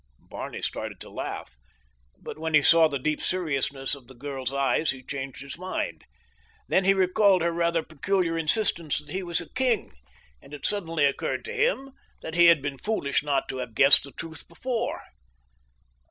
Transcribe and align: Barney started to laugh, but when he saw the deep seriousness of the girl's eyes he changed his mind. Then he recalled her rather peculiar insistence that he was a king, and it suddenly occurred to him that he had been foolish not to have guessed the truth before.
Barney 0.17 0.63
started 0.63 0.99
to 1.01 1.11
laugh, 1.11 1.55
but 2.17 2.39
when 2.39 2.55
he 2.55 2.61
saw 2.63 2.87
the 2.87 2.97
deep 2.97 3.21
seriousness 3.21 3.93
of 3.93 4.07
the 4.07 4.15
girl's 4.15 4.51
eyes 4.51 4.89
he 4.89 5.03
changed 5.05 5.43
his 5.43 5.59
mind. 5.59 6.05
Then 6.67 6.85
he 6.85 6.95
recalled 6.95 7.43
her 7.43 7.51
rather 7.51 7.83
peculiar 7.83 8.35
insistence 8.35 8.97
that 8.97 9.11
he 9.13 9.21
was 9.21 9.39
a 9.41 9.53
king, 9.53 9.93
and 10.41 10.55
it 10.55 10.65
suddenly 10.65 11.05
occurred 11.05 11.45
to 11.45 11.53
him 11.53 11.91
that 12.23 12.33
he 12.33 12.47
had 12.47 12.63
been 12.63 12.79
foolish 12.79 13.21
not 13.21 13.47
to 13.49 13.57
have 13.57 13.75
guessed 13.75 14.03
the 14.03 14.11
truth 14.13 14.47
before. 14.47 15.03